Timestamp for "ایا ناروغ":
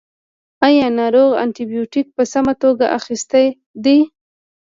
0.67-1.29